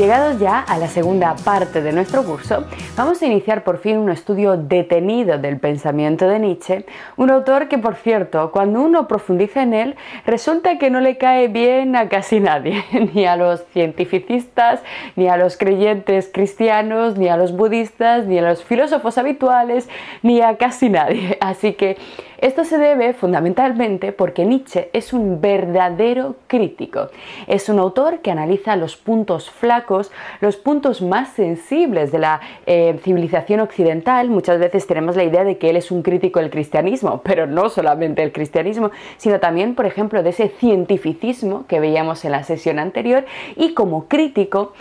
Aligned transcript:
Llegados 0.00 0.38
ya 0.38 0.60
a 0.60 0.78
la 0.78 0.88
segunda 0.88 1.36
parte 1.44 1.82
de 1.82 1.92
nuestro 1.92 2.24
curso, 2.24 2.64
vamos 2.96 3.20
a 3.20 3.26
iniciar 3.26 3.64
por 3.64 3.76
fin 3.76 3.98
un 3.98 4.08
estudio 4.08 4.56
detenido 4.56 5.36
del 5.36 5.60
pensamiento 5.60 6.26
de 6.26 6.38
Nietzsche, 6.38 6.86
un 7.18 7.28
autor 7.28 7.68
que, 7.68 7.76
por 7.76 7.96
cierto, 7.96 8.50
cuando 8.50 8.80
uno 8.80 9.06
profundiza 9.06 9.62
en 9.62 9.74
él, 9.74 9.96
resulta 10.24 10.78
que 10.78 10.88
no 10.88 11.02
le 11.02 11.18
cae 11.18 11.48
bien 11.48 11.96
a 11.96 12.08
casi 12.08 12.40
nadie, 12.40 12.82
ni 13.14 13.26
a 13.26 13.36
los 13.36 13.62
cientificistas, 13.74 14.80
ni 15.16 15.28
a 15.28 15.36
los 15.36 15.58
creyentes 15.58 16.30
cristianos, 16.32 17.18
ni 17.18 17.28
a 17.28 17.36
los 17.36 17.54
budistas, 17.54 18.24
ni 18.24 18.38
a 18.38 18.42
los 18.42 18.64
filósofos 18.64 19.18
habituales, 19.18 19.86
ni 20.22 20.40
a 20.40 20.56
casi 20.56 20.88
nadie. 20.88 21.36
Así 21.42 21.74
que 21.74 21.98
esto 22.40 22.64
se 22.64 22.78
debe 22.78 23.12
fundamentalmente 23.12 24.12
porque 24.12 24.44
Nietzsche 24.44 24.88
es 24.92 25.12
un 25.12 25.40
verdadero 25.40 26.36
crítico. 26.46 27.08
Es 27.46 27.68
un 27.68 27.78
autor 27.78 28.20
que 28.20 28.30
analiza 28.30 28.76
los 28.76 28.96
puntos 28.96 29.50
flacos, 29.50 30.10
los 30.40 30.56
puntos 30.56 31.02
más 31.02 31.30
sensibles 31.30 32.12
de 32.12 32.18
la 32.18 32.40
eh, 32.66 32.98
civilización 33.02 33.60
occidental. 33.60 34.30
Muchas 34.30 34.58
veces 34.58 34.86
tenemos 34.86 35.16
la 35.16 35.24
idea 35.24 35.44
de 35.44 35.58
que 35.58 35.70
él 35.70 35.76
es 35.76 35.90
un 35.90 36.02
crítico 36.02 36.40
del 36.40 36.50
cristianismo, 36.50 37.20
pero 37.24 37.46
no 37.46 37.68
solamente 37.68 38.22
el 38.22 38.32
cristianismo, 38.32 38.90
sino 39.18 39.38
también, 39.38 39.74
por 39.74 39.86
ejemplo, 39.86 40.22
de 40.22 40.30
ese 40.30 40.48
cientificismo 40.48 41.66
que 41.66 41.80
veíamos 41.80 42.24
en 42.24 42.32
la 42.32 42.42
sesión 42.44 42.78
anterior. 42.78 43.24
Y 43.56 43.74
como 43.74 44.08
crítico, 44.08 44.72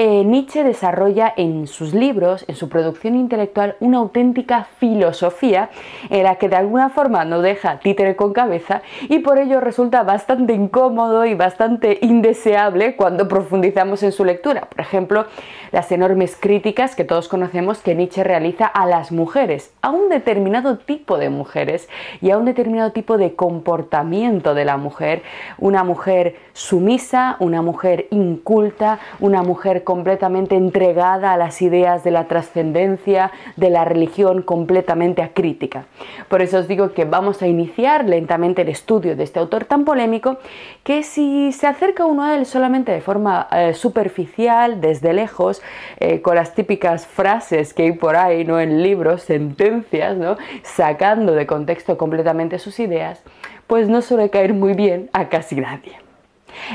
eh, 0.00 0.22
Nietzsche 0.22 0.62
desarrolla 0.62 1.34
en 1.36 1.66
sus 1.66 1.92
libros, 1.92 2.44
en 2.46 2.54
su 2.54 2.68
producción 2.68 3.16
intelectual, 3.16 3.74
una 3.80 3.98
auténtica 3.98 4.68
filosofía 4.78 5.70
en 6.08 6.22
la 6.22 6.36
que 6.36 6.48
de 6.48 6.54
alguna 6.54 6.88
forma 6.88 7.24
no 7.24 7.42
deja 7.42 7.80
títere 7.80 8.14
con 8.14 8.32
cabeza 8.32 8.82
y 9.08 9.18
por 9.18 9.38
ello 9.38 9.58
resulta 9.58 10.04
bastante 10.04 10.52
incómodo 10.52 11.26
y 11.26 11.34
bastante 11.34 11.98
indeseable 12.00 12.94
cuando 12.94 13.26
profundizamos 13.26 14.04
en 14.04 14.12
su 14.12 14.24
lectura. 14.24 14.68
Por 14.68 14.80
ejemplo, 14.80 15.26
las 15.72 15.90
enormes 15.90 16.36
críticas 16.38 16.94
que 16.94 17.02
todos 17.02 17.26
conocemos 17.26 17.78
que 17.78 17.96
Nietzsche 17.96 18.22
realiza 18.22 18.66
a 18.66 18.86
las 18.86 19.10
mujeres, 19.10 19.72
a 19.82 19.90
un 19.90 20.10
determinado 20.10 20.78
tipo 20.78 21.18
de 21.18 21.28
mujeres 21.28 21.88
y 22.20 22.30
a 22.30 22.38
un 22.38 22.44
determinado 22.44 22.92
tipo 22.92 23.18
de 23.18 23.34
comportamiento 23.34 24.54
de 24.54 24.64
la 24.64 24.76
mujer, 24.76 25.22
una 25.58 25.82
mujer 25.82 26.36
sumisa, 26.52 27.34
una 27.40 27.62
mujer 27.62 28.06
inculta, 28.12 29.00
una 29.18 29.42
mujer 29.42 29.82
completamente 29.88 30.54
entregada 30.54 31.32
a 31.32 31.38
las 31.38 31.62
ideas 31.62 32.04
de 32.04 32.10
la 32.10 32.24
trascendencia, 32.24 33.32
de 33.56 33.70
la 33.70 33.86
religión, 33.86 34.42
completamente 34.42 35.22
acrítica. 35.22 35.86
Por 36.28 36.42
eso 36.42 36.58
os 36.58 36.68
digo 36.68 36.92
que 36.92 37.06
vamos 37.06 37.40
a 37.40 37.46
iniciar 37.46 38.04
lentamente 38.04 38.60
el 38.60 38.68
estudio 38.68 39.16
de 39.16 39.24
este 39.24 39.38
autor 39.38 39.64
tan 39.64 39.86
polémico 39.86 40.36
que 40.84 41.02
si 41.02 41.52
se 41.52 41.66
acerca 41.66 42.04
uno 42.04 42.22
a 42.22 42.36
él 42.36 42.44
solamente 42.44 42.92
de 42.92 43.00
forma 43.00 43.48
eh, 43.50 43.72
superficial, 43.72 44.82
desde 44.82 45.14
lejos, 45.14 45.62
eh, 46.00 46.20
con 46.20 46.36
las 46.36 46.54
típicas 46.54 47.06
frases 47.06 47.72
que 47.72 47.84
hay 47.84 47.92
por 47.92 48.14
ahí, 48.14 48.44
¿no? 48.44 48.60
En 48.60 48.82
libros, 48.82 49.22
sentencias, 49.22 50.18
¿no? 50.18 50.36
Sacando 50.64 51.32
de 51.32 51.46
contexto 51.46 51.96
completamente 51.96 52.58
sus 52.58 52.78
ideas, 52.78 53.22
pues 53.66 53.88
no 53.88 54.02
suele 54.02 54.28
caer 54.28 54.52
muy 54.52 54.74
bien 54.74 55.08
a 55.14 55.30
casi 55.30 55.56
nadie. 55.56 56.07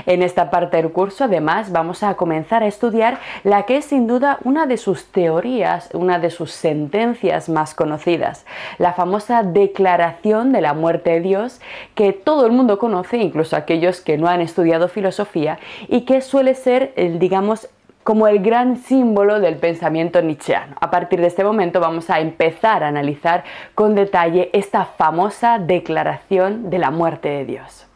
En 0.05 0.21
esta 0.21 0.49
parte 0.49 0.77
del 0.77 0.91
curso, 0.91 1.25
además, 1.25 1.71
vamos 1.71 2.03
a 2.03 2.15
comenzar 2.15 2.63
a 2.63 2.67
estudiar 2.67 3.19
la 3.43 3.63
que 3.63 3.77
es 3.77 3.85
sin 3.85 4.07
duda 4.07 4.37
una 4.43 4.65
de 4.65 4.77
sus 4.77 5.05
teorías, 5.05 5.89
una 5.93 6.19
de 6.19 6.29
sus 6.29 6.51
sentencias 6.51 7.49
más 7.49 7.73
conocidas, 7.73 8.45
la 8.77 8.93
famosa 8.93 9.43
Declaración 9.43 10.51
de 10.51 10.61
la 10.61 10.73
muerte 10.73 11.11
de 11.11 11.21
Dios, 11.21 11.59
que 11.95 12.13
todo 12.13 12.45
el 12.45 12.51
mundo 12.51 12.77
conoce, 12.77 13.17
incluso 13.17 13.55
aquellos 13.55 14.01
que 14.01 14.17
no 14.17 14.27
han 14.27 14.41
estudiado 14.41 14.87
filosofía, 14.87 15.59
y 15.87 16.01
que 16.01 16.21
suele 16.21 16.55
ser, 16.55 16.93
digamos, 17.19 17.69
como 18.03 18.27
el 18.27 18.39
gran 18.39 18.77
símbolo 18.77 19.39
del 19.39 19.55
pensamiento 19.55 20.21
nietzscheano. 20.21 20.75
A 20.79 20.91
partir 20.91 21.21
de 21.21 21.27
este 21.27 21.43
momento 21.43 21.79
vamos 21.79 22.09
a 22.09 22.19
empezar 22.19 22.83
a 22.83 22.89
analizar 22.89 23.43
con 23.75 23.95
detalle 23.95 24.49
esta 24.53 24.85
famosa 24.85 25.57
declaración 25.57 26.69
de 26.69 26.79
la 26.79 26.91
muerte 26.91 27.29
de 27.29 27.45
Dios. 27.45 27.87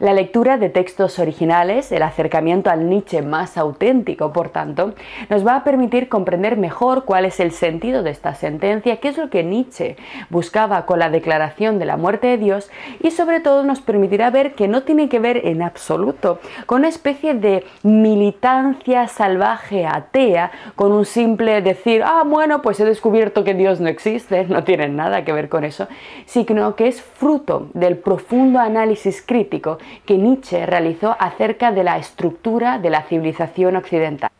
La 0.00 0.14
lectura 0.14 0.56
de 0.56 0.70
textos 0.70 1.18
originales, 1.18 1.92
el 1.92 2.02
acercamiento 2.02 2.70
al 2.70 2.88
Nietzsche 2.88 3.20
más 3.20 3.58
auténtico, 3.58 4.32
por 4.32 4.48
tanto, 4.48 4.94
nos 5.28 5.46
va 5.46 5.56
a 5.56 5.62
permitir 5.62 6.08
comprender 6.08 6.56
mejor 6.56 7.04
cuál 7.04 7.26
es 7.26 7.38
el 7.38 7.52
sentido 7.52 8.02
de 8.02 8.08
esta 8.08 8.34
sentencia, 8.34 8.96
qué 8.96 9.08
es 9.08 9.18
lo 9.18 9.28
que 9.28 9.44
Nietzsche 9.44 9.96
buscaba 10.30 10.86
con 10.86 11.00
la 11.00 11.10
declaración 11.10 11.78
de 11.78 11.84
la 11.84 11.98
muerte 11.98 12.28
de 12.28 12.38
Dios 12.38 12.70
y 13.02 13.10
sobre 13.10 13.40
todo 13.40 13.62
nos 13.62 13.82
permitirá 13.82 14.30
ver 14.30 14.54
que 14.54 14.68
no 14.68 14.84
tiene 14.84 15.10
que 15.10 15.18
ver 15.18 15.46
en 15.46 15.60
absoluto 15.60 16.40
con 16.64 16.78
una 16.78 16.88
especie 16.88 17.34
de 17.34 17.66
militancia 17.82 19.06
salvaje 19.06 19.84
atea, 19.84 20.50
con 20.76 20.92
un 20.92 21.04
simple 21.04 21.60
decir, 21.60 22.02
ah, 22.06 22.22
bueno, 22.24 22.62
pues 22.62 22.80
he 22.80 22.86
descubierto 22.86 23.44
que 23.44 23.52
Dios 23.52 23.80
no 23.80 23.90
existe, 23.90 24.44
no 24.48 24.64
tiene 24.64 24.88
nada 24.88 25.26
que 25.26 25.34
ver 25.34 25.50
con 25.50 25.64
eso, 25.64 25.88
sino 26.24 26.74
que 26.74 26.88
es 26.88 27.02
fruto 27.02 27.68
del 27.74 27.98
profundo 27.98 28.60
análisis 28.60 29.20
crítico 29.20 29.76
que 30.06 30.18
Nietzsche 30.18 30.66
realizó 30.66 31.16
acerca 31.18 31.72
de 31.72 31.84
la 31.84 31.98
estructura 31.98 32.78
de 32.78 32.90
la 32.90 33.02
civilización 33.02 33.76
occidental. 33.76 34.30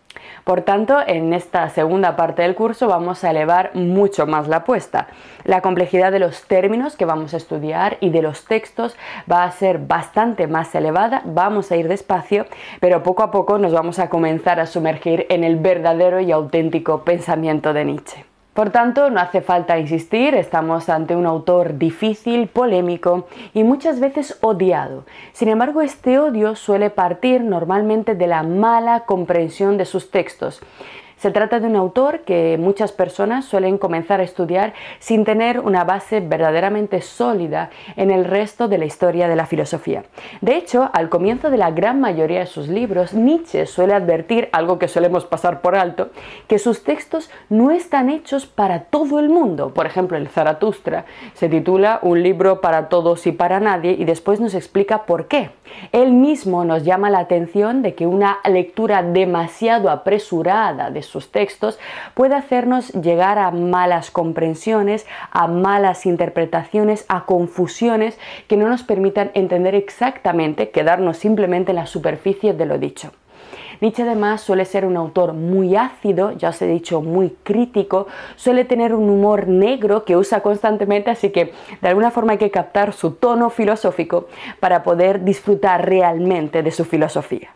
Por 0.44 0.62
tanto, 0.62 0.98
en 1.06 1.32
esta 1.32 1.68
segunda 1.68 2.16
parte 2.16 2.42
del 2.42 2.54
curso 2.54 2.88
vamos 2.88 3.24
a 3.24 3.30
elevar 3.30 3.74
mucho 3.74 4.26
más 4.26 4.48
la 4.48 4.58
apuesta. 4.58 5.08
La 5.44 5.60
complejidad 5.60 6.12
de 6.12 6.18
los 6.18 6.44
términos 6.44 6.96
que 6.96 7.04
vamos 7.04 7.34
a 7.34 7.36
estudiar 7.36 7.98
y 8.00 8.10
de 8.10 8.22
los 8.22 8.44
textos 8.44 8.96
va 9.30 9.44
a 9.44 9.50
ser 9.50 9.78
bastante 9.78 10.46
más 10.46 10.74
elevada, 10.74 11.22
vamos 11.24 11.70
a 11.70 11.76
ir 11.76 11.88
despacio, 11.88 12.46
pero 12.80 13.02
poco 13.02 13.22
a 13.22 13.30
poco 13.30 13.58
nos 13.58 13.72
vamos 13.72 13.98
a 13.98 14.08
comenzar 14.08 14.60
a 14.60 14.66
sumergir 14.66 15.26
en 15.28 15.44
el 15.44 15.56
verdadero 15.56 16.20
y 16.20 16.32
auténtico 16.32 17.04
pensamiento 17.04 17.72
de 17.72 17.84
Nietzsche. 17.84 18.29
Por 18.60 18.68
tanto, 18.68 19.08
no 19.08 19.20
hace 19.20 19.40
falta 19.40 19.78
insistir, 19.78 20.34
estamos 20.34 20.90
ante 20.90 21.16
un 21.16 21.24
autor 21.24 21.78
difícil, 21.78 22.46
polémico 22.46 23.26
y 23.54 23.64
muchas 23.64 24.00
veces 24.00 24.36
odiado. 24.42 25.06
Sin 25.32 25.48
embargo, 25.48 25.80
este 25.80 26.18
odio 26.18 26.54
suele 26.56 26.90
partir 26.90 27.40
normalmente 27.40 28.14
de 28.14 28.26
la 28.26 28.42
mala 28.42 29.06
comprensión 29.06 29.78
de 29.78 29.86
sus 29.86 30.10
textos. 30.10 30.60
Se 31.20 31.30
trata 31.30 31.60
de 31.60 31.66
un 31.66 31.76
autor 31.76 32.20
que 32.20 32.56
muchas 32.58 32.92
personas 32.92 33.44
suelen 33.44 33.76
comenzar 33.76 34.20
a 34.20 34.22
estudiar 34.22 34.72
sin 35.00 35.26
tener 35.26 35.60
una 35.60 35.84
base 35.84 36.20
verdaderamente 36.20 37.02
sólida 37.02 37.68
en 37.96 38.10
el 38.10 38.24
resto 38.24 38.68
de 38.68 38.78
la 38.78 38.86
historia 38.86 39.28
de 39.28 39.36
la 39.36 39.44
filosofía. 39.44 40.04
De 40.40 40.56
hecho, 40.56 40.88
al 40.94 41.10
comienzo 41.10 41.50
de 41.50 41.58
la 41.58 41.72
gran 41.72 42.00
mayoría 42.00 42.38
de 42.38 42.46
sus 42.46 42.68
libros, 42.68 43.12
Nietzsche 43.12 43.66
suele 43.66 43.92
advertir 43.92 44.48
algo 44.52 44.78
que 44.78 44.88
solemos 44.88 45.26
pasar 45.26 45.60
por 45.60 45.76
alto, 45.76 46.08
que 46.48 46.58
sus 46.58 46.84
textos 46.84 47.30
no 47.50 47.70
están 47.70 48.08
hechos 48.08 48.46
para 48.46 48.84
todo 48.84 49.18
el 49.18 49.28
mundo. 49.28 49.74
Por 49.74 49.84
ejemplo, 49.84 50.16
el 50.16 50.28
Zaratustra 50.28 51.04
se 51.34 51.50
titula 51.50 51.98
Un 52.00 52.22
libro 52.22 52.62
para 52.62 52.88
todos 52.88 53.26
y 53.26 53.32
para 53.32 53.60
nadie 53.60 53.92
y 53.92 54.06
después 54.06 54.40
nos 54.40 54.54
explica 54.54 55.04
por 55.04 55.26
qué. 55.26 55.50
Él 55.92 56.12
mismo 56.12 56.64
nos 56.64 56.82
llama 56.82 57.10
la 57.10 57.18
atención 57.18 57.82
de 57.82 57.94
que 57.94 58.06
una 58.06 58.38
lectura 58.48 59.02
demasiado 59.02 59.90
apresurada 59.90 60.90
de 60.90 61.09
sus 61.10 61.30
textos 61.30 61.78
puede 62.14 62.34
hacernos 62.34 62.92
llegar 62.92 63.38
a 63.38 63.50
malas 63.50 64.10
comprensiones, 64.10 65.06
a 65.30 65.46
malas 65.46 66.06
interpretaciones, 66.06 67.04
a 67.08 67.24
confusiones 67.24 68.18
que 68.48 68.56
no 68.56 68.68
nos 68.68 68.82
permitan 68.82 69.30
entender 69.34 69.74
exactamente, 69.74 70.70
quedarnos 70.70 71.18
simplemente 71.18 71.72
en 71.72 71.76
la 71.76 71.86
superficie 71.86 72.54
de 72.54 72.66
lo 72.66 72.78
dicho. 72.78 73.12
Nietzsche 73.80 74.02
además 74.02 74.42
suele 74.42 74.66
ser 74.66 74.84
un 74.84 74.96
autor 74.96 75.32
muy 75.32 75.74
ácido, 75.74 76.32
ya 76.32 76.50
os 76.50 76.60
he 76.60 76.66
dicho, 76.66 77.00
muy 77.00 77.30
crítico, 77.42 78.06
suele 78.36 78.66
tener 78.66 78.94
un 78.94 79.08
humor 79.08 79.48
negro 79.48 80.04
que 80.04 80.18
usa 80.18 80.42
constantemente, 80.42 81.10
así 81.10 81.30
que 81.30 81.54
de 81.80 81.88
alguna 81.88 82.10
forma 82.10 82.32
hay 82.32 82.38
que 82.38 82.50
captar 82.50 82.92
su 82.92 83.12
tono 83.12 83.48
filosófico 83.48 84.28
para 84.60 84.82
poder 84.82 85.24
disfrutar 85.24 85.88
realmente 85.88 86.62
de 86.62 86.70
su 86.72 86.84
filosofía. 86.84 87.50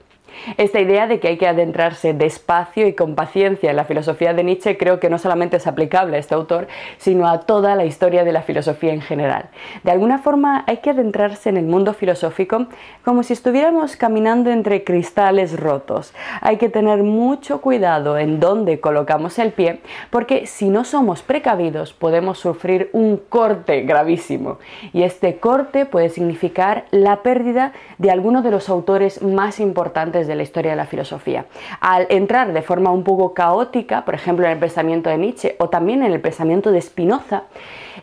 Esta 0.57 0.81
idea 0.81 1.07
de 1.07 1.21
que 1.21 1.29
hay 1.29 1.39
que 1.39 1.47
adentrarse 1.47 2.15
despacio 2.15 2.87
y 2.87 2.95
con 2.95 3.15
paciencia 3.15 3.71
en 3.71 3.77
la 3.77 3.85
filosofía 3.85 4.35
de 4.35 4.45
Nietzsche 4.45 4.77
creo 4.77 5.01
que 5.01 5.11
no 5.11 5.19
solamente 5.19 5.57
es 5.57 5.67
aplicable 5.67 6.17
a 6.17 6.21
este 6.21 6.35
autor, 6.35 6.69
sino 6.99 7.29
a 7.29 7.41
toda 7.41 7.75
la 7.75 7.85
historia 7.85 8.25
de 8.25 8.33
la 8.33 8.43
filosofía 8.43 8.93
en 8.93 9.01
general. 9.01 9.51
De 9.83 9.91
alguna 9.91 10.19
forma 10.19 10.65
hay 10.67 10.79
que 10.79 10.91
adentrarse 10.91 11.49
en 11.49 11.57
el 11.57 11.67
mundo 11.67 11.95
filosófico 11.95 12.67
como 13.05 13.23
si 13.23 13.33
estuviéramos 13.33 13.97
caminando 13.97 14.51
entre 14.51 14.85
cristales 14.85 15.59
rotos. 15.59 16.15
Hay 16.41 16.57
que 16.57 16.69
tener 16.69 17.03
mucho 17.03 17.61
cuidado 17.61 18.19
en 18.19 18.41
dónde 18.41 18.81
colocamos 18.81 19.39
el 19.39 19.53
pie, 19.53 19.81
porque 20.11 20.47
si 20.47 20.69
no 20.69 20.85
somos 20.85 21.23
precavidos 21.23 21.93
podemos 21.93 22.39
sufrir 22.39 22.91
un 22.93 23.17
corte 23.17 23.83
gravísimo. 23.83 24.59
Y 24.93 25.03
este 25.03 25.37
corte 25.37 25.87
puede 25.87 26.09
significar 26.09 26.85
la 26.91 27.23
pérdida 27.23 27.73
de 27.99 28.11
alguno 28.11 28.43
de 28.43 28.51
los 28.51 28.69
autores 28.69 29.23
más 29.23 29.61
importantes 29.61 30.24
de 30.27 30.35
la 30.35 30.43
historia 30.43 30.73
de 30.73 30.77
la 30.77 30.87
filosofía. 30.87 31.47
Al 31.81 32.07
entrar 32.11 32.53
de 32.53 32.63
forma 32.63 32.91
un 32.91 33.05
poco 33.05 33.35
caótica, 33.35 34.05
por 34.05 34.15
ejemplo 34.15 34.47
en 34.47 34.53
el 34.53 34.59
pensamiento 34.59 35.11
de 35.11 35.19
Nietzsche 35.19 35.57
o 35.59 35.69
también 35.69 36.03
en 36.03 36.13
el 36.13 36.21
pensamiento 36.21 36.73
de 36.73 36.81
Spinoza, 36.81 37.45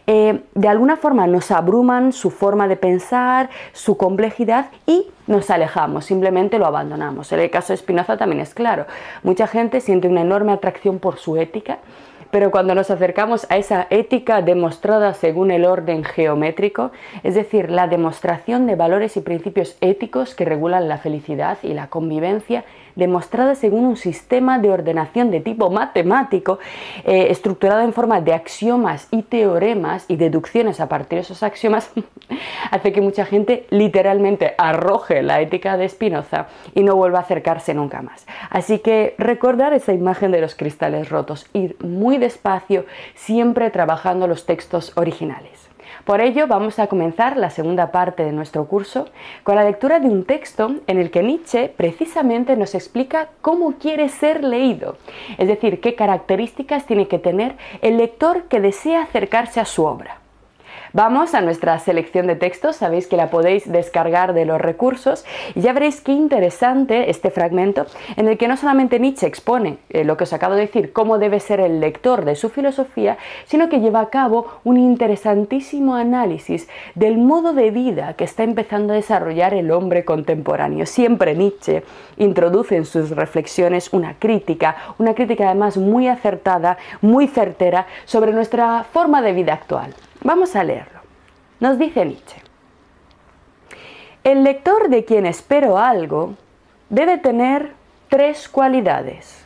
eh, 0.08 0.42
de 0.54 0.68
alguna 0.68 0.98
forma 0.98 1.28
nos 1.28 1.52
abruman 1.52 2.12
su 2.12 2.32
forma 2.32 2.68
de 2.68 2.76
pensar, 2.76 3.50
su 3.74 3.98
complejidad 3.98 4.68
y 4.86 5.08
nos 5.28 5.50
alejamos, 5.50 6.06
simplemente 6.06 6.60
lo 6.60 6.66
abandonamos. 6.66 7.32
En 7.32 7.40
el 7.40 7.50
caso 7.50 7.74
de 7.74 7.78
Spinoza 7.78 8.18
también 8.18 8.42
es 8.42 8.54
claro, 8.54 8.86
mucha 9.24 9.48
gente 9.48 9.82
siente 9.82 10.08
una 10.08 10.22
enorme 10.22 10.52
atracción 10.52 11.00
por 11.00 11.18
su 11.18 11.38
ética, 11.38 11.80
pero 12.32 12.52
cuando 12.52 12.76
nos 12.76 12.90
acercamos 12.90 13.46
a 13.50 13.58
esa 13.58 13.88
ética 13.90 14.42
demostrada 14.42 15.14
según 15.14 15.52
el 15.52 15.66
orden 15.66 16.04
geométrico, 16.04 16.92
es 17.24 17.36
decir, 17.36 17.70
la 17.70 17.88
demostración 17.88 18.66
de 18.68 18.76
valores 18.76 19.18
y 19.18 19.22
principios 19.22 19.78
éticos 19.82 20.34
que 20.36 20.46
regulan 20.46 20.88
la 20.88 20.98
felicidad 20.98 21.58
y 21.64 21.74
la 21.74 21.88
convivencia, 21.88 22.64
demostrada 22.96 23.56
según 23.56 23.86
un 23.86 23.98
sistema 23.98 24.60
de 24.60 24.70
ordenación 24.70 25.32
de 25.32 25.40
tipo 25.40 25.70
matemático, 25.70 26.60
eh, 27.06 27.28
estructurado 27.30 27.82
en 27.82 27.94
forma 27.94 28.22
de 28.22 28.34
axiomas 28.34 29.08
y 29.12 29.24
teoremas 29.24 30.06
y 30.08 30.16
deducciones 30.16 30.80
a 30.80 30.90
partir 30.90 31.18
de 31.18 31.22
esos 31.22 31.44
axiomas, 31.44 31.92
hace 32.72 32.92
que 32.92 33.02
mucha 33.02 33.26
gente 33.26 33.66
literalmente 33.70 34.54
arroje 34.58 35.22
la 35.22 35.42
ética 35.42 35.78
de 35.78 35.88
Spinoza 35.88 36.48
y 36.74 36.84
no 36.84 36.96
vuelva 36.96 37.20
a 37.20 37.22
acercarse 37.22 37.74
nunca 37.74 38.02
más. 38.02 38.26
Así 38.50 38.80
que 38.80 39.16
recordar 39.18 39.74
esa 39.74 39.94
imagen 39.94 40.32
de 40.32 40.42
los 40.42 40.56
cristales 40.56 41.10
rotos, 41.10 41.48
ir 41.54 41.76
muy 41.84 42.18
despacio, 42.22 42.86
siempre 43.16 43.70
trabajando 43.70 44.28
los 44.28 44.46
textos 44.46 44.94
originales. 44.96 45.72
Por 46.06 46.22
ello 46.22 46.48
vamos 46.48 46.80
a 46.80 46.88
comenzar 46.88 47.38
la 47.38 47.50
segunda 47.50 47.92
parte 47.92 48.24
de 48.24 48.32
nuestro 48.32 48.66
curso 48.66 49.10
con 49.44 49.56
la 49.56 49.64
lectura 49.64 50.00
de 50.00 50.08
un 50.08 50.24
texto 50.24 50.76
en 50.88 50.98
el 50.98 51.12
que 51.12 51.22
Nietzsche 51.22 51.70
precisamente 51.70 52.56
nos 52.56 52.74
explica 52.74 53.30
cómo 53.42 53.74
quiere 53.74 54.10
ser 54.10 54.44
leído, 54.44 54.98
es 55.38 55.48
decir, 55.48 55.80
qué 55.80 55.96
características 55.96 56.86
tiene 56.86 57.08
que 57.08 57.20
tener 57.20 57.56
el 57.82 57.98
lector 57.98 58.44
que 58.44 58.62
desea 58.62 59.04
acercarse 59.04 59.60
a 59.60 59.66
su 59.66 59.84
obra. 59.84 60.21
Vamos 60.94 61.36
a 61.36 61.40
nuestra 61.40 61.80
selección 61.80 62.28
de 62.28 62.36
textos, 62.36 62.76
sabéis 62.76 63.08
que 63.08 63.16
la 63.16 63.30
podéis 63.30 63.72
descargar 63.72 64.34
de 64.34 64.44
los 64.44 64.60
recursos 64.60 65.24
y 65.56 65.62
ya 65.62 65.72
veréis 65.72 66.02
qué 66.02 66.12
interesante 66.12 67.10
este 67.10 67.32
fragmento 67.32 67.86
en 68.18 68.28
el 68.28 68.38
que 68.38 68.50
no 68.50 68.58
solamente 68.58 69.00
Nietzsche 69.00 69.26
expone 69.26 69.78
eh, 69.90 70.04
lo 70.04 70.18
que 70.18 70.26
os 70.26 70.34
acabo 70.34 70.54
de 70.54 70.62
decir, 70.64 70.92
cómo 70.92 71.18
debe 71.18 71.40
ser 71.40 71.62
el 71.62 71.80
lector 71.80 72.26
de 72.26 72.36
su 72.36 72.50
filosofía, 72.50 73.18
sino 73.46 73.70
que 73.70 73.80
lleva 73.80 74.02
a 74.02 74.10
cabo 74.10 74.48
un 74.66 74.76
interesantísimo 74.76 75.96
análisis 75.96 76.68
del 76.94 77.18
modo 77.18 77.54
de 77.54 77.72
vida 77.72 78.16
que 78.16 78.26
está 78.26 78.44
empezando 78.44 78.92
a 78.92 78.98
desarrollar 78.98 79.54
el 79.54 79.72
hombre 79.72 80.04
contemporáneo. 80.04 80.86
Siempre 80.86 81.36
Nietzsche 81.36 81.84
introduce 82.18 82.76
en 82.76 82.84
sus 82.84 83.12
reflexiones 83.12 83.94
una 83.94 84.16
crítica, 84.20 84.76
una 84.98 85.14
crítica 85.14 85.46
además 85.46 85.78
muy 85.78 86.10
acertada, 86.10 86.78
muy 87.00 87.28
certera 87.28 87.88
sobre 88.04 88.34
nuestra 88.34 88.84
forma 88.92 89.22
de 89.22 89.32
vida 89.32 89.54
actual. 89.54 89.96
Vamos 90.24 90.56
a 90.56 90.64
leerlo. 90.64 91.00
Nos 91.60 91.80
dice 91.80 92.06
Nietzsche. 92.06 92.42
El 94.24 94.44
lector 94.44 94.90
de 94.90 95.04
quien 95.04 95.26
espero 95.26 95.78
algo 95.80 96.36
debe 96.90 97.18
tener 97.18 97.74
tres 98.08 98.48
cualidades. 98.48 99.46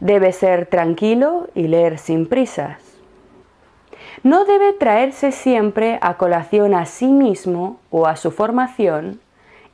Debe 0.00 0.32
ser 0.32 0.66
tranquilo 0.66 1.48
y 1.54 1.68
leer 1.68 1.98
sin 1.98 2.26
prisas. 2.26 2.82
No 4.22 4.44
debe 4.44 4.74
traerse 4.74 5.32
siempre 5.32 5.98
a 6.02 6.18
colación 6.18 6.74
a 6.74 6.84
sí 6.84 7.06
mismo 7.06 7.80
o 7.90 8.06
a 8.06 8.16
su 8.16 8.30
formación. 8.30 9.20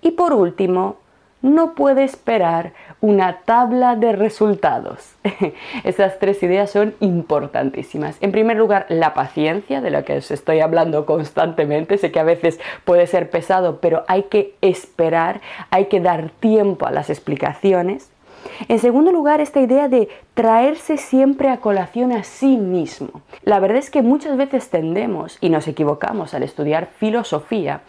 Y 0.00 0.12
por 0.12 0.32
último, 0.32 0.96
no 1.42 1.74
puede 1.74 2.04
esperar 2.04 2.72
una 3.00 3.38
tabla 3.44 3.94
de 3.96 4.12
resultados. 4.12 5.14
Esas 5.84 6.18
tres 6.18 6.42
ideas 6.42 6.70
son 6.70 6.94
importantísimas. 7.00 8.16
En 8.20 8.32
primer 8.32 8.56
lugar, 8.56 8.86
la 8.88 9.14
paciencia, 9.14 9.80
de 9.80 9.90
la 9.90 10.02
que 10.02 10.16
os 10.16 10.30
estoy 10.30 10.60
hablando 10.60 11.06
constantemente. 11.06 11.98
Sé 11.98 12.10
que 12.10 12.20
a 12.20 12.24
veces 12.24 12.58
puede 12.84 13.06
ser 13.06 13.30
pesado, 13.30 13.78
pero 13.80 14.04
hay 14.08 14.24
que 14.24 14.54
esperar, 14.60 15.40
hay 15.70 15.86
que 15.86 16.00
dar 16.00 16.30
tiempo 16.40 16.86
a 16.86 16.90
las 16.90 17.10
explicaciones. 17.10 18.10
En 18.68 18.78
segundo 18.78 19.12
lugar, 19.12 19.40
esta 19.40 19.60
idea 19.60 19.88
de 19.88 20.08
traerse 20.34 20.96
siempre 20.96 21.48
a 21.48 21.58
colación 21.58 22.12
a 22.12 22.24
sí 22.24 22.56
mismo. 22.56 23.22
La 23.42 23.60
verdad 23.60 23.78
es 23.78 23.90
que 23.90 24.02
muchas 24.02 24.36
veces 24.36 24.70
tendemos, 24.70 25.38
y 25.40 25.50
nos 25.50 25.68
equivocamos 25.68 26.34
al 26.34 26.42
estudiar 26.42 26.86
filosofía, 26.86 27.82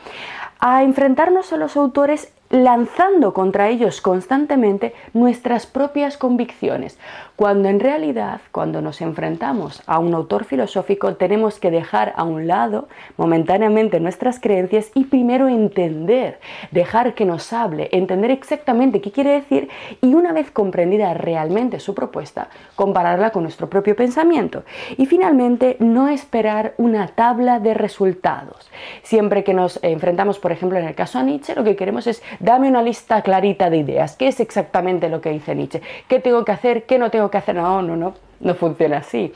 a 0.60 0.84
enfrentarnos 0.84 1.54
a 1.54 1.58
los 1.58 1.78
autores 1.78 2.34
lanzando 2.50 3.34
contra 3.34 3.70
ellos 3.70 4.02
constantemente 4.02 4.94
nuestras 5.14 5.66
propias 5.66 6.18
convicciones, 6.18 6.98
cuando 7.36 7.70
en 7.70 7.80
realidad 7.80 8.42
cuando 8.52 8.82
nos 8.82 9.02
enfrentamos 9.02 9.84
a 9.86 10.00
un 10.00 10.14
autor 10.14 10.46
filosófico 10.46 11.16
tenemos 11.16 11.60
que 11.60 11.72
dejar 11.72 12.14
a 12.16 12.24
un 12.24 12.48
lado 12.48 12.90
momentáneamente 13.18 14.00
nuestras 14.00 14.40
creencias 14.40 14.92
y 14.94 15.06
primero 15.06 15.48
entender, 15.48 16.40
dejar 16.72 17.14
que 17.14 17.26
nos 17.26 17.54
hable, 17.54 17.90
entender 17.92 18.32
exactamente 18.32 19.02
qué 19.02 19.12
quiere 19.12 19.32
decir 19.32 19.70
y 20.02 20.14
una 20.16 20.34
vez 20.34 20.52
comprendida 20.52 21.14
realmente 21.14 21.80
su 21.80 21.94
propuesta, 21.94 22.50
compararla 22.76 23.32
con 23.32 23.44
nuestro 23.44 23.70
propio 23.70 23.96
pensamiento. 23.96 24.64
Y 24.98 25.06
finalmente, 25.06 25.78
no 25.80 26.10
esperar 26.10 26.74
una 26.78 27.08
tabla 27.08 27.60
de 27.60 27.74
resultados. 27.74 28.70
Siempre 29.04 29.44
que 29.44 29.54
nos 29.54 29.80
enfrentamos, 29.84 30.40
por 30.40 30.52
ejemplo, 30.52 30.78
en 30.78 30.86
el 30.86 30.96
caso 30.96 31.20
a 31.20 31.24
Nietzsche, 31.24 31.56
lo 31.56 31.64
que 31.64 31.76
queremos 31.76 32.08
es 32.08 32.22
dame 32.40 32.70
una 32.70 32.82
lista 32.82 33.22
clarita 33.22 33.70
de 33.70 33.78
ideas. 33.78 34.16
¿Qué 34.16 34.28
es 34.28 34.40
exactamente 34.40 35.10
lo 35.10 35.22
que 35.22 35.30
dice 35.30 35.56
Nietzsche? 35.56 35.82
¿Qué 36.08 36.20
tengo 36.20 36.44
que 36.46 36.52
hacer? 36.52 36.84
¿Qué 36.84 36.98
no 36.98 37.12
tengo 37.12 37.30
que 37.30 37.38
hacer? 37.38 37.56
No, 37.56 37.82
no, 37.82 37.96
no, 37.96 38.14
no 38.40 38.56
funciona 38.56 38.98
así. 38.98 39.34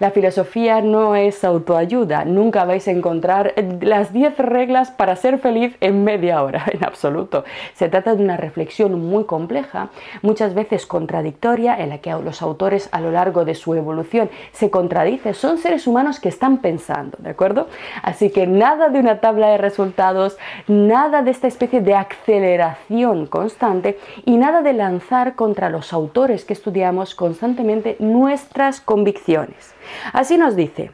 La 0.00 0.12
filosofía 0.12 0.80
no 0.80 1.16
es 1.16 1.42
autoayuda, 1.42 2.24
nunca 2.24 2.64
vais 2.64 2.86
a 2.86 2.92
encontrar 2.92 3.52
las 3.80 4.12
10 4.12 4.38
reglas 4.38 4.92
para 4.92 5.16
ser 5.16 5.40
feliz 5.40 5.76
en 5.80 6.04
media 6.04 6.44
hora, 6.44 6.64
en 6.72 6.84
absoluto. 6.84 7.42
Se 7.74 7.88
trata 7.88 8.14
de 8.14 8.22
una 8.22 8.36
reflexión 8.36 8.94
muy 9.08 9.24
compleja, 9.24 9.88
muchas 10.22 10.54
veces 10.54 10.86
contradictoria, 10.86 11.76
en 11.76 11.88
la 11.88 11.98
que 11.98 12.12
los 12.12 12.42
autores 12.42 12.88
a 12.92 13.00
lo 13.00 13.10
largo 13.10 13.44
de 13.44 13.56
su 13.56 13.74
evolución 13.74 14.30
se 14.52 14.70
contradicen, 14.70 15.34
son 15.34 15.58
seres 15.58 15.88
humanos 15.88 16.20
que 16.20 16.28
están 16.28 16.58
pensando, 16.58 17.18
¿de 17.20 17.30
acuerdo? 17.30 17.66
Así 18.02 18.30
que 18.30 18.46
nada 18.46 18.90
de 18.90 19.00
una 19.00 19.18
tabla 19.18 19.48
de 19.48 19.58
resultados, 19.58 20.38
nada 20.68 21.22
de 21.22 21.32
esta 21.32 21.48
especie 21.48 21.80
de 21.80 21.94
aceleración 21.94 23.26
constante 23.26 23.98
y 24.24 24.36
nada 24.36 24.62
de 24.62 24.74
lanzar 24.74 25.34
contra 25.34 25.70
los 25.70 25.92
autores 25.92 26.44
que 26.44 26.52
estudiamos 26.52 27.16
constantemente 27.16 27.96
nuestras 27.98 28.80
convicciones. 28.80 29.74
Así 30.12 30.38
nos 30.38 30.56
dice, 30.56 30.90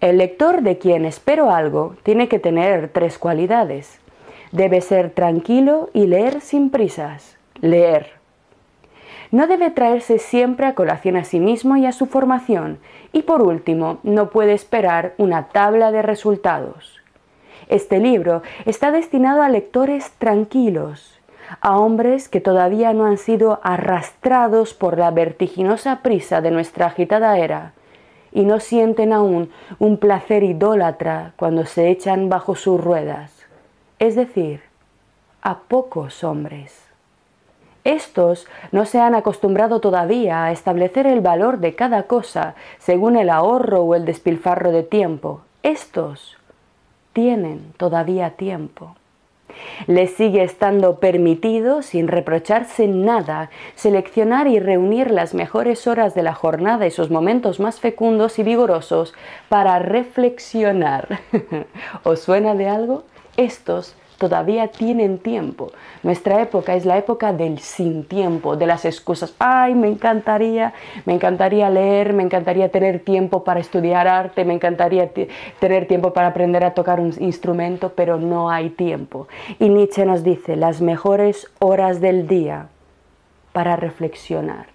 el 0.00 0.18
lector 0.18 0.62
de 0.62 0.78
quien 0.78 1.04
espero 1.04 1.50
algo 1.50 1.96
tiene 2.02 2.28
que 2.28 2.38
tener 2.38 2.88
tres 2.88 3.18
cualidades. 3.18 4.00
Debe 4.52 4.80
ser 4.80 5.10
tranquilo 5.10 5.90
y 5.92 6.06
leer 6.06 6.40
sin 6.40 6.70
prisas. 6.70 7.36
Leer. 7.60 8.12
No 9.30 9.46
debe 9.46 9.70
traerse 9.70 10.18
siempre 10.18 10.66
a 10.66 10.74
colación 10.74 11.16
a 11.16 11.24
sí 11.24 11.40
mismo 11.40 11.76
y 11.76 11.86
a 11.86 11.92
su 11.92 12.06
formación. 12.06 12.78
Y 13.12 13.22
por 13.22 13.42
último, 13.42 13.98
no 14.02 14.30
puede 14.30 14.52
esperar 14.52 15.14
una 15.18 15.48
tabla 15.48 15.90
de 15.90 16.02
resultados. 16.02 17.00
Este 17.68 17.98
libro 17.98 18.42
está 18.66 18.92
destinado 18.92 19.42
a 19.42 19.48
lectores 19.48 20.12
tranquilos, 20.18 21.18
a 21.60 21.78
hombres 21.78 22.28
que 22.28 22.40
todavía 22.40 22.92
no 22.92 23.06
han 23.06 23.16
sido 23.16 23.60
arrastrados 23.62 24.74
por 24.74 24.98
la 24.98 25.10
vertiginosa 25.10 26.00
prisa 26.02 26.40
de 26.40 26.50
nuestra 26.50 26.86
agitada 26.86 27.38
era 27.38 27.72
y 28.34 28.44
no 28.44 28.60
sienten 28.60 29.14
aún 29.14 29.50
un 29.78 29.96
placer 29.96 30.42
idólatra 30.42 31.32
cuando 31.36 31.64
se 31.64 31.88
echan 31.88 32.28
bajo 32.28 32.56
sus 32.56 32.78
ruedas, 32.78 33.32
es 33.98 34.16
decir, 34.16 34.60
a 35.40 35.60
pocos 35.60 36.24
hombres. 36.24 36.84
Estos 37.84 38.46
no 38.72 38.86
se 38.86 38.98
han 38.98 39.14
acostumbrado 39.14 39.80
todavía 39.80 40.44
a 40.44 40.52
establecer 40.52 41.06
el 41.06 41.20
valor 41.20 41.58
de 41.58 41.74
cada 41.74 42.04
cosa 42.04 42.54
según 42.78 43.16
el 43.16 43.30
ahorro 43.30 43.82
o 43.82 43.94
el 43.94 44.04
despilfarro 44.04 44.72
de 44.72 44.82
tiempo. 44.82 45.42
Estos 45.62 46.36
tienen 47.12 47.72
todavía 47.76 48.30
tiempo. 48.30 48.96
Les 49.86 50.12
sigue 50.14 50.42
estando 50.42 51.00
permitido, 51.00 51.82
sin 51.82 52.08
reprocharse 52.08 52.86
nada, 52.88 53.50
seleccionar 53.74 54.46
y 54.46 54.58
reunir 54.58 55.10
las 55.10 55.34
mejores 55.34 55.86
horas 55.86 56.14
de 56.14 56.22
la 56.22 56.34
jornada 56.34 56.86
y 56.86 56.90
sus 56.90 57.10
momentos 57.10 57.60
más 57.60 57.80
fecundos 57.80 58.38
y 58.38 58.42
vigorosos 58.42 59.14
para 59.48 59.78
reflexionar. 59.78 61.20
¿Os 62.04 62.20
suena 62.20 62.54
de 62.54 62.68
algo? 62.68 63.04
Estos 63.36 63.96
todavía 64.28 64.68
tienen 64.68 65.18
tiempo. 65.18 65.70
Nuestra 66.02 66.40
época 66.40 66.74
es 66.74 66.86
la 66.86 66.96
época 66.96 67.34
del 67.34 67.58
sin 67.58 68.04
tiempo, 68.04 68.56
de 68.56 68.66
las 68.66 68.86
excusas. 68.86 69.34
Ay, 69.38 69.74
me 69.74 69.86
encantaría, 69.86 70.72
me 71.04 71.12
encantaría 71.12 71.68
leer, 71.68 72.14
me 72.14 72.22
encantaría 72.22 72.70
tener 72.70 73.00
tiempo 73.00 73.44
para 73.44 73.60
estudiar 73.60 74.08
arte, 74.08 74.46
me 74.46 74.54
encantaría 74.54 75.10
tener 75.58 75.86
tiempo 75.86 76.14
para 76.14 76.28
aprender 76.28 76.64
a 76.64 76.72
tocar 76.72 77.00
un 77.00 77.12
instrumento, 77.20 77.92
pero 77.94 78.18
no 78.18 78.48
hay 78.48 78.70
tiempo. 78.70 79.28
Y 79.58 79.68
Nietzsche 79.68 80.06
nos 80.06 80.24
dice, 80.24 80.56
las 80.56 80.80
mejores 80.80 81.50
horas 81.58 82.00
del 82.00 82.26
día 82.26 82.68
para 83.52 83.76
reflexionar, 83.76 84.68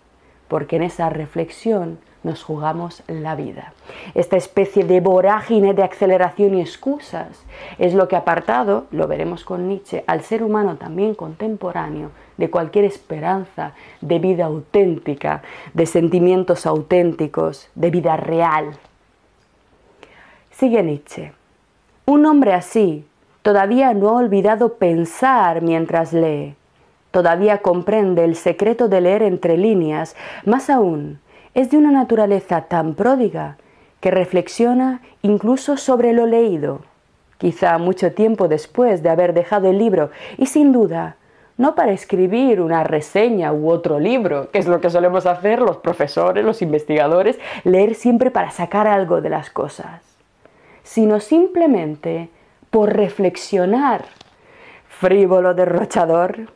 porque 0.48 0.76
en 0.76 0.84
esa 0.84 1.10
reflexión 1.10 1.98
nos 2.24 2.44
jugamos 2.44 3.04
la 3.08 3.36
vida. 3.36 3.74
Esta 4.14 4.38
especie 4.38 4.84
de 4.84 5.00
vorágine 5.00 5.74
de 5.74 5.84
aceleración 5.84 6.56
y 6.56 6.62
excusas 6.62 7.44
es 7.78 7.94
lo 7.94 8.08
que 8.08 8.16
ha 8.16 8.20
apartado, 8.20 8.86
lo 8.92 9.08
veremos 9.08 9.44
con 9.44 9.68
Nietzsche, 9.68 10.04
al 10.08 10.22
ser 10.22 10.44
humano 10.44 10.76
también 10.78 11.16
contemporáneo 11.16 12.12
de 12.38 12.50
cualquier 12.50 12.86
esperanza 12.86 13.74
de 14.02 14.20
vida 14.20 14.46
auténtica, 14.46 15.44
de 15.74 15.86
sentimientos 15.86 16.66
auténticos, 16.66 17.70
de 17.76 17.92
vida 17.92 18.18
real. 18.18 18.72
Sigue 20.52 20.84
Nietzsche. 20.84 21.34
Un 22.06 22.26
hombre 22.26 22.54
así 22.54 23.06
todavía 23.42 23.94
no 23.94 24.10
ha 24.10 24.14
olvidado 24.14 24.76
pensar 24.76 25.62
mientras 25.62 26.12
lee, 26.14 26.56
todavía 27.12 27.60
comprende 27.60 28.24
el 28.26 28.36
secreto 28.36 28.88
de 28.88 29.02
leer 29.02 29.24
entre 29.24 29.58
líneas, 29.58 30.16
más 30.46 30.70
aún, 30.70 31.20
es 31.60 31.72
de 31.72 31.78
una 31.78 31.92
naturaleza 31.92 32.62
tan 32.70 32.94
pródiga 32.94 33.58
que 34.00 34.12
reflexiona 34.12 35.02
incluso 35.22 35.76
sobre 35.76 36.14
lo 36.14 36.26
leído, 36.26 36.80
quizá 37.38 37.78
mucho 37.78 38.14
tiempo 38.14 38.48
después 38.48 39.04
de 39.04 39.10
haber 39.10 39.34
dejado 39.34 39.70
el 39.70 39.78
libro, 39.78 40.10
y 40.38 40.46
sin 40.46 40.72
duda, 40.72 41.18
no 41.58 41.76
para 41.76 41.92
escribir 41.92 42.62
una 42.62 42.86
reseña 42.86 43.52
u 43.52 43.70
otro 43.70 44.00
libro, 44.00 44.50
que 44.52 44.60
es 44.60 44.68
lo 44.68 44.80
que 44.80 44.90
solemos 44.90 45.26
hacer 45.26 45.60
los 45.60 45.76
profesores, 45.76 46.46
los 46.46 46.62
investigadores, 46.62 47.38
leer 47.66 47.94
siempre 47.94 48.32
para 48.32 48.52
sacar 48.52 48.88
algo 48.88 49.20
de 49.20 49.30
las 49.30 49.50
cosas, 49.50 50.02
sino 50.84 51.20
simplemente 51.20 52.30
por 52.70 52.94
reflexionar. 52.96 54.06
Frívolo 54.88 55.54
derrochador, 55.54 56.54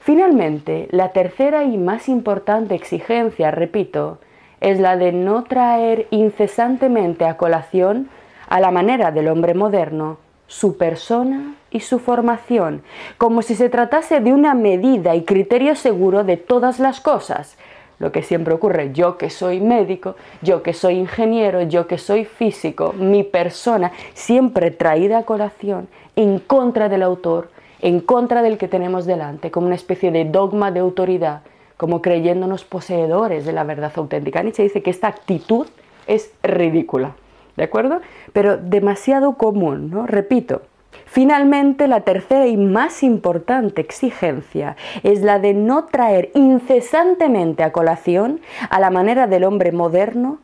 Finalmente, 0.00 0.88
la 0.90 1.10
tercera 1.10 1.64
y 1.64 1.76
más 1.76 2.08
importante 2.08 2.74
exigencia, 2.74 3.50
repito, 3.50 4.18
es 4.60 4.80
la 4.80 4.96
de 4.96 5.12
no 5.12 5.44
traer 5.44 6.06
incesantemente 6.10 7.26
a 7.26 7.36
colación, 7.36 8.08
a 8.48 8.60
la 8.60 8.70
manera 8.70 9.12
del 9.12 9.28
hombre 9.28 9.52
moderno, 9.52 10.18
su 10.46 10.78
persona 10.78 11.54
y 11.70 11.80
su 11.80 11.98
formación, 11.98 12.82
como 13.18 13.42
si 13.42 13.54
se 13.54 13.68
tratase 13.68 14.20
de 14.20 14.32
una 14.32 14.54
medida 14.54 15.14
y 15.14 15.24
criterio 15.24 15.76
seguro 15.76 16.24
de 16.24 16.38
todas 16.38 16.80
las 16.80 17.00
cosas. 17.00 17.58
Lo 17.98 18.10
que 18.10 18.22
siempre 18.22 18.54
ocurre, 18.54 18.92
yo 18.94 19.18
que 19.18 19.28
soy 19.28 19.60
médico, 19.60 20.16
yo 20.40 20.62
que 20.62 20.72
soy 20.72 20.94
ingeniero, 20.94 21.60
yo 21.62 21.86
que 21.86 21.98
soy 21.98 22.24
físico, 22.24 22.94
mi 22.94 23.22
persona, 23.22 23.92
siempre 24.14 24.70
traída 24.70 25.18
a 25.18 25.24
colación 25.24 25.88
en 26.16 26.38
contra 26.38 26.88
del 26.88 27.02
autor, 27.02 27.50
en 27.82 28.00
contra 28.00 28.42
del 28.42 28.58
que 28.58 28.68
tenemos 28.68 29.06
delante, 29.06 29.50
como 29.50 29.66
una 29.66 29.74
especie 29.74 30.10
de 30.10 30.24
dogma 30.24 30.70
de 30.70 30.80
autoridad, 30.80 31.42
como 31.76 32.02
creyéndonos 32.02 32.64
poseedores 32.64 33.44
de 33.46 33.52
la 33.52 33.64
verdad 33.64 33.92
auténtica. 33.96 34.42
Nietzsche 34.42 34.62
dice 34.62 34.82
que 34.82 34.90
esta 34.90 35.08
actitud 35.08 35.66
es 36.06 36.32
ridícula, 36.42 37.16
¿de 37.56 37.64
acuerdo? 37.64 38.00
Pero 38.32 38.56
demasiado 38.56 39.34
común, 39.34 39.90
¿no? 39.90 40.06
Repito, 40.06 40.62
Finalmente, 41.06 41.88
la 41.88 42.02
tercera 42.02 42.46
y 42.46 42.56
más 42.56 43.02
importante 43.02 43.80
exigencia 43.80 44.76
es 45.02 45.22
la 45.22 45.40
de 45.40 45.54
no 45.54 45.86
traer 45.86 46.30
incesantemente 46.34 47.64
a 47.64 47.72
colación, 47.72 48.40
a 48.70 48.78
la 48.78 48.90
manera 48.90 49.26
del 49.26 49.42
hombre 49.44 49.72
moderno, 49.72 50.38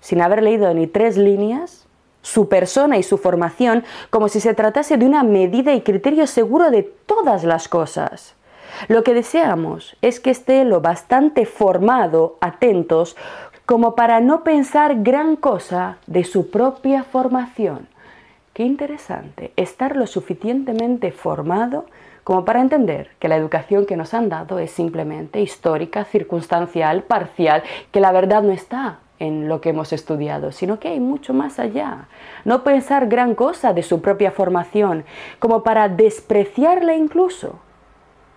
sin 0.00 0.20
haber 0.20 0.42
leído 0.42 0.72
ni 0.74 0.86
tres 0.86 1.16
líneas, 1.16 1.88
su 2.22 2.48
persona 2.48 2.96
y 2.96 3.02
su 3.02 3.18
formación 3.18 3.84
como 4.10 4.28
si 4.28 4.40
se 4.40 4.54
tratase 4.54 4.96
de 4.96 5.04
una 5.04 5.22
medida 5.22 5.74
y 5.74 5.82
criterio 5.82 6.26
seguro 6.26 6.70
de 6.70 6.82
todas 6.82 7.44
las 7.44 7.68
cosas. 7.68 8.34
Lo 8.88 9.04
que 9.04 9.14
deseamos 9.14 9.96
es 10.00 10.18
que 10.20 10.30
esté 10.30 10.64
lo 10.64 10.80
bastante 10.80 11.44
formado, 11.44 12.38
atentos, 12.40 13.16
como 13.66 13.94
para 13.94 14.20
no 14.20 14.42
pensar 14.44 15.02
gran 15.02 15.36
cosa 15.36 15.98
de 16.06 16.24
su 16.24 16.50
propia 16.50 17.04
formación. 17.04 17.88
Qué 18.54 18.64
interesante, 18.64 19.52
estar 19.56 19.96
lo 19.96 20.06
suficientemente 20.06 21.12
formado 21.12 21.86
como 22.24 22.44
para 22.44 22.60
entender 22.60 23.10
que 23.18 23.28
la 23.28 23.36
educación 23.36 23.86
que 23.86 23.96
nos 23.96 24.14
han 24.14 24.28
dado 24.28 24.58
es 24.58 24.70
simplemente 24.70 25.40
histórica, 25.40 26.04
circunstancial, 26.04 27.02
parcial, 27.02 27.62
que 27.90 28.00
la 28.00 28.12
verdad 28.12 28.42
no 28.42 28.52
está 28.52 28.98
en 29.22 29.48
lo 29.48 29.60
que 29.60 29.68
hemos 29.68 29.92
estudiado, 29.92 30.50
sino 30.50 30.80
que 30.80 30.88
hay 30.88 30.98
mucho 30.98 31.32
más 31.32 31.60
allá. 31.60 32.08
No 32.44 32.64
pensar 32.64 33.06
gran 33.06 33.36
cosa 33.36 33.72
de 33.72 33.84
su 33.84 34.02
propia 34.02 34.32
formación, 34.32 35.04
como 35.38 35.62
para 35.62 35.88
despreciarla 35.88 36.96
incluso. 36.96 37.60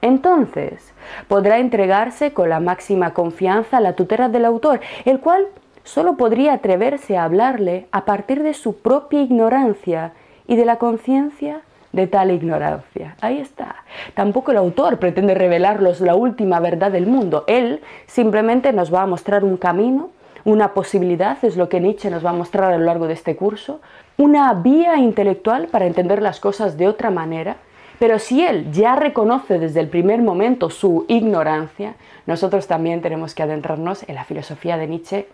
Entonces, 0.02 0.94
podrá 1.28 1.58
entregarse 1.58 2.34
con 2.34 2.50
la 2.50 2.60
máxima 2.60 3.16
confianza 3.16 3.78
a 3.78 3.82
la 3.82 3.94
tutela 3.94 4.30
del 4.30 4.46
autor, 4.46 4.80
el 5.06 5.20
cual 5.20 5.48
solo 5.84 6.18
podría 6.18 6.54
atreverse 6.54 7.18
a 7.18 7.24
hablarle 7.24 7.88
a 7.92 8.06
partir 8.06 8.44
de 8.44 8.54
su 8.54 8.78
propia 8.78 9.24
ignorancia 9.24 10.14
y 10.46 10.56
de 10.56 10.66
la 10.66 10.78
conciencia 10.78 11.62
de 11.94 12.06
tal 12.06 12.30
ignorancia. 12.30 13.16
Ahí 13.22 13.40
está. 13.40 13.78
Tampoco 14.14 14.52
el 14.52 14.58
autor 14.58 15.00
pretende 15.00 15.34
revelarlos 15.34 16.00
la 16.00 16.14
última 16.14 16.60
verdad 16.60 16.92
del 16.92 17.08
mundo. 17.08 17.44
Él 17.48 17.82
simplemente 18.06 18.72
nos 18.72 18.94
va 18.94 19.02
a 19.02 19.08
mostrar 19.08 19.44
un 19.44 19.58
camino 19.58 20.12
una 20.46 20.74
posibilidad, 20.74 21.44
es 21.44 21.58
lo 21.58 21.68
que 21.68 21.82
Nietzsche 21.82 22.10
nos 22.10 22.26
va 22.26 22.30
a 22.30 22.34
mostrar 22.34 22.72
a 22.72 22.78
lo 22.78 22.86
largo 22.86 23.08
de 23.08 23.14
este 23.14 23.36
curso, 23.36 23.82
una 24.18 24.54
vía 24.54 24.98
intelectual 24.98 25.68
para 25.68 25.88
entender 25.88 26.22
las 26.22 26.40
cosas 26.40 26.78
de 26.78 26.88
otra 26.88 27.10
manera, 27.10 27.58
pero 28.00 28.20
si 28.20 28.46
él 28.46 28.72
ya 28.72 28.96
reconoce 28.96 29.58
desde 29.58 29.80
el 29.80 29.90
primer 29.90 30.22
momento 30.22 30.70
su 30.70 31.06
ignorancia, 31.08 31.96
nosotros 32.26 32.68
también 32.68 33.02
tenemos 33.02 33.34
que 33.34 33.44
adentrarnos 33.44 34.08
en 34.08 34.16
la 34.16 34.24
filosofía 34.24 34.78
de 34.78 34.88
Nietzsche 34.88 35.28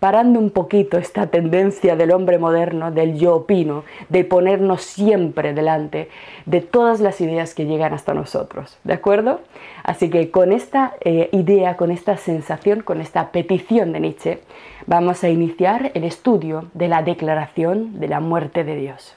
parando 0.00 0.38
un 0.38 0.50
poquito 0.50 0.98
esta 0.98 1.28
tendencia 1.28 1.96
del 1.96 2.12
hombre 2.12 2.38
moderno, 2.38 2.90
del 2.90 3.18
yo 3.18 3.34
opino, 3.34 3.84
de 4.08 4.24
ponernos 4.24 4.82
siempre 4.82 5.54
delante 5.54 6.08
de 6.44 6.60
todas 6.60 7.00
las 7.00 7.20
ideas 7.20 7.54
que 7.54 7.66
llegan 7.66 7.94
hasta 7.94 8.14
nosotros, 8.14 8.78
¿de 8.84 8.94
acuerdo? 8.94 9.40
Así 9.82 10.10
que 10.10 10.30
con 10.30 10.52
esta 10.52 10.94
eh, 11.00 11.28
idea, 11.32 11.76
con 11.76 11.90
esta 11.90 12.16
sensación, 12.16 12.80
con 12.80 13.00
esta 13.00 13.30
petición 13.30 13.92
de 13.92 14.00
Nietzsche, 14.00 14.40
vamos 14.86 15.24
a 15.24 15.28
iniciar 15.28 15.90
el 15.94 16.04
estudio 16.04 16.66
de 16.74 16.88
la 16.88 17.02
declaración 17.02 17.98
de 18.00 18.08
la 18.08 18.20
muerte 18.20 18.64
de 18.64 18.76
Dios. 18.76 19.16